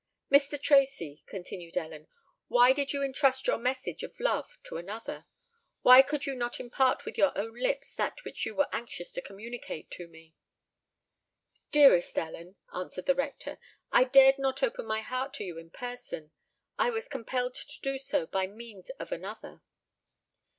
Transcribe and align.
"Mr. 0.31 0.59
Tracy," 0.59 1.21
continued 1.27 1.77
Ellen, 1.77 2.07
"why 2.47 2.73
did 2.73 2.91
you 2.91 3.03
entrust 3.03 3.45
your 3.45 3.59
message 3.59 4.01
of 4.01 4.19
love 4.19 4.57
to 4.63 4.77
another? 4.77 5.27
why 5.83 6.01
could 6.01 6.25
you 6.25 6.33
not 6.33 6.59
impart 6.59 7.05
with 7.05 7.19
your 7.19 7.31
own 7.37 7.53
lips 7.53 7.93
that 7.97 8.23
which 8.23 8.43
you 8.43 8.55
were 8.55 8.65
anxious 8.71 9.11
to 9.11 9.21
communicate 9.21 9.91
to 9.91 10.07
me?" 10.07 10.33
"Dearest 11.71 12.17
Ellen," 12.17 12.55
answered 12.73 13.05
the 13.05 13.13
rector, 13.13 13.59
"I 13.91 14.05
dared 14.05 14.39
not 14.39 14.63
open 14.63 14.87
my 14.87 15.01
heart 15.01 15.35
to 15.35 15.43
you 15.43 15.59
in 15.59 15.69
person—I 15.69 16.89
was 16.89 17.07
compelled 17.07 17.53
to 17.53 17.81
do 17.83 17.99
so 17.99 18.25
by 18.25 18.47
means 18.47 18.89
of 18.97 19.11
another." 19.11 19.61